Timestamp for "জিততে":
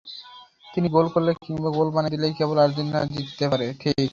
3.13-3.45